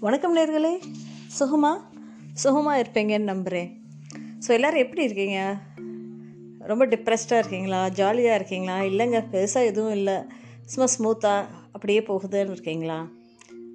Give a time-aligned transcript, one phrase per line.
[0.00, 0.80] வணக்கம் நேர்களே.
[1.40, 1.76] சுகமா?
[2.32, 3.82] சுகமாக இருப்பீங்கன்னு நம்புகிறேன்
[4.46, 5.58] ஸோ எல்லோரும் எப்படி இருக்கீங்க?
[6.58, 7.88] ரொம்ப டிப்ரெஸ்டாக இருக்கீங்களா?
[7.88, 8.80] ஜாலியாக இருக்கீங்களா?
[8.80, 10.14] இல்லைங்க பெருசாக எதுவும் இல்லை.
[10.64, 13.08] சும்மா ஸ்மூத்தாக அப்படியே போகுதுன்னு இருக்கீங்களா?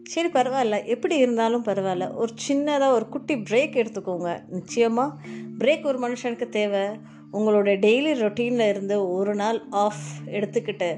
[0.04, 0.86] சரி பரவாயில்ல.
[0.86, 2.16] எப்படி இருந்தாலும் பரவாயில்ல.
[2.16, 4.50] ஒரு சின்னதாக ஒரு குட்டி பிரேக் எடுத்துக்கோங்க.
[4.50, 5.21] நிச்சயமாக
[5.57, 6.98] பிரேக் ஒரு மனுஷனுக்கு தேவை.
[7.34, 10.89] உங்களோட டெய்லி ரொட்டீனில் இருந்து ஒரு நாள் ஆஃப் எடுத்துக்கிட்டு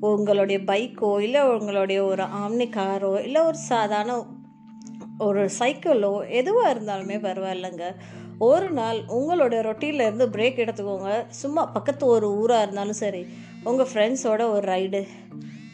[0.00, 4.14] உங்களுடைய பைக்கோ இல்லை உங்களுடைய ஒரு ஆம்னி காரோ இல்லை ஒரு சாதாரண
[5.18, 7.86] ஒரு சைக்கிளோ எதுவாக இருந்தாலுமே பரவாயில்லைங்க.
[8.38, 11.10] ஒரு நாள் உங்களோட ரொட்டீனில் இருந்து பிரேக் எடுத்துக்கோங்க.
[11.28, 13.26] சும்மா பக்கத்து ஒரு ஊராக இருந்தாலும் சரி
[13.64, 15.00] உங்கள் ஃப்ரெண்ட்ஸோட ஒரு ரைடு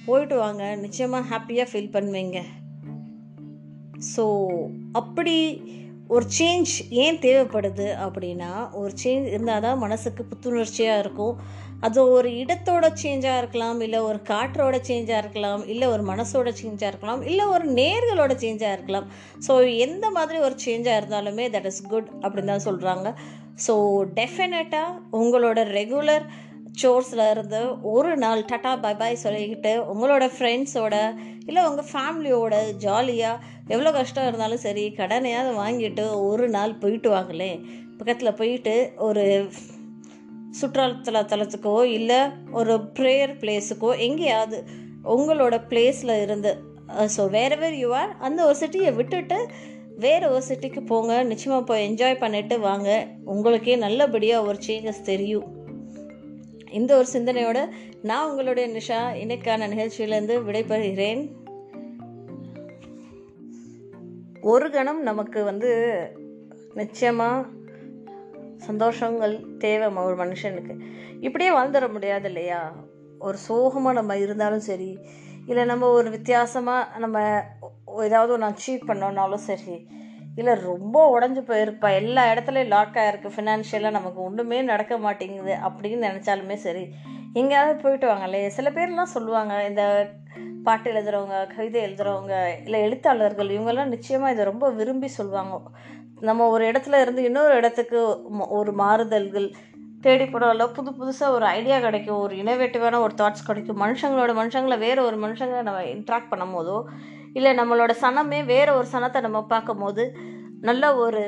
[0.07, 0.75] போயிட்டு வாங்க.
[0.75, 2.41] நிச்சயமாக ஹாப்பியாக ஃபீல் பண்ணுவீங்க.
[4.17, 4.25] ஸோ
[4.93, 5.37] அப்படி
[6.15, 6.73] ஒரு சேஞ்ச்
[7.05, 11.37] ஏன் தேவைப்படுது அப்படின்னா ஒரு சேஞ்ச் இருந்தால் தான் மனசுக்கு புத்துணர்ச்சியாக இருக்கும்.
[11.87, 17.23] அது ஒரு இடத்தோட சேஞ்சாக இருக்கலாம் இல்லை ஒரு காற்றோட சேஞ்சாக இருக்கலாம் இல்லை ஒரு மனசோட சேஞ்சாக இருக்கலாம்
[17.31, 19.09] இல்லை ஒரு நேர்களோட சேஞ்சாக இருக்கலாம்.
[19.47, 19.53] ஸோ
[19.87, 23.11] எந்த மாதிரி ஒரு சேஞ்சாக இருந்தாலுமே தட் இஸ் குட் அப்படின்னு தான் சொல்கிறாங்க
[23.67, 23.75] ஸோ
[24.21, 26.25] டெஃபினட்டாக உங்களோட ரெகுலர்
[26.83, 30.97] சோர்ஸில் இருந்து ஒரு நாள் டட்டா பை பாய் சொல்லிக்கிட்டு உங்களோட ஃப்ரெண்ட்ஸோட
[31.47, 37.61] இல்லை உங்கள் ஃபேமிலியோட ஜாலியாக எவ்வளோ கஷ்டம் இருந்தாலும் சரி கடனையாவது வாங்கிட்டு ஒரு நாள் போயிட்டு வாங்களேன்
[37.99, 39.51] பக்கத்தில் போயிட்டு ஒரு
[40.61, 42.21] சுற்றுலா தலத்துக்கோ இல்லை
[42.53, 44.65] ஒரு ப்ரேயர் பிளேஸுக்கோ எங்கேயாவது
[45.05, 46.53] உங்களோட பிளேஸில் இருந்து
[47.17, 49.39] ஸோ வேறு வேறு யூ ஆர் அந்த ஒரு சிட்டியை விட்டுட்டு
[49.99, 51.23] வேறு ஒரு சிட்டிக்கு போங்க.
[51.23, 53.07] நிச்சயமாக போய் என்ஜாய் பண்ணிட்டு வாங்க.
[53.25, 55.56] உங்களுக்கே நல்லபடியாக ஒரு சேஞ்சஸ் தெரியும்.
[56.77, 57.59] இந்த ஒரு சிந்தனையோட
[58.03, 59.01] நான் உங்களுடைய நிஷா.
[59.23, 61.23] இன்னைக்கான நிகழ்ச்சியிலேருந்து விடைபெறுகிறேன்.
[64.41, 65.71] ஒரு கணம் நமக்கு வந்து
[66.75, 67.47] நிச்சயமாக
[68.67, 70.75] சந்தோஷங்கள் தேவை ஒரு மனுஷனுக்கு.
[71.21, 72.63] இப்படியே வாழ்ந்துட முடியாது இல்லையா?
[73.19, 74.91] ஒரு சோகமாக நம்ம இருந்தாலும் சரி
[75.47, 77.45] இல்லை நம்ம ஒரு வித்தியாசமாக நம்ம
[77.97, 79.77] ஏதாவது ஒன்று அச்சீவ் பண்ணோன்னாலும் சரி
[80.37, 81.95] இல்லை ரொம்ப உடஞ்சி போயிருப்பா.
[81.95, 86.85] எல்லா இடத்துலையும் லாக் ஆகிருக்கு ஃபினான்ஷியலாக நமக்கு ஒன்றுமே நடக்க மாட்டேங்குது அப்படின்னு நினச்சாலுமே சரி.
[87.33, 88.47] எங்கேயாவது போயிட்டு வாங்களே.
[88.47, 90.11] சில பேர்லாம் சொல்லுவாங்க இந்த
[90.65, 95.61] பாட்டு எழுதுகிறவங்க கவிதை எழுதுகிறவங்க இல்லை எழுத்தாளர்கள் இவங்கெல்லாம் நிச்சயமாக இதை ரொம்ப விரும்பி சொல்லுவாங்க
[96.21, 97.99] நம்ம ஒரு இடத்துல இருந்து இன்னொரு இடத்துக்கு
[98.49, 99.49] ஒரு மாறுதல்கள்
[100.01, 102.21] தேடி போனால புது புதுசாக ஒரு ஐடியா கிடைக்கும்.
[102.21, 103.81] ஒரு இனோவேட்டிவான ஒரு தாட்ஸ் கிடைக்கும்.
[103.83, 106.83] மனுஷங்களோட மனுஷங்களை வேறு ஒரு மனுஷங்களை நம்ம இன்ட்ராக்ட் பண்ணும் போதோ
[107.37, 110.05] இல்லை நம்மளோட சனமே வேறு ஒரு சனத்தை நம்ம பார்க்கும் போது
[110.69, 111.23] நல்ல ஒரு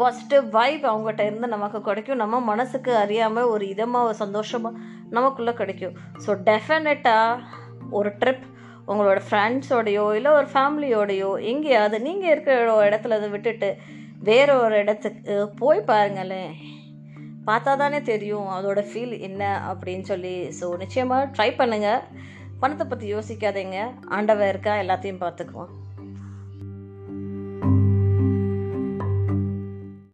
[0.00, 2.20] பாசிட்டிவ் வைப் அவங்ககிட்ட இருந்து நமக்கு கிடைக்கும்.
[2.22, 4.80] நம்ம மனசுக்கு அறியாமல் ஒரு இதமாக ஒரு சந்தோஷமாக
[5.16, 5.94] நமக்குள்ளே கிடைக்கும்.
[6.24, 7.42] ஸோ டெஃபினட்டாக
[7.98, 8.44] ஒரு ட்ரிப்
[8.90, 13.70] உங்களோட ஃப்ரெண்ட்ஸோடையோ இல்லை ஒரு ஃபேமிலியோடையோ எங்கேயாவது நீங்கள் இருக்கிற இடத்துல அதை விட்டுட்டு
[14.28, 16.52] வேற ஒரு இடத்துக்கு போய் பாருங்களேன்.
[17.48, 20.36] பார்த்தா தானே தெரியும் அதோட ஃபீல் என்ன அப்படின்னு சொல்லி.
[20.58, 22.02] ஸோ நிச்சயமாக ட்ரை பண்ணுங்கள்
[22.60, 23.78] பணத்தை பற்றி யோசிக்காதீங்க.
[24.08, 24.72] ஆண்டவன் இருக்கா?
[24.76, 25.72] எல்லாத்தையும் பார்த்துக்குவோம்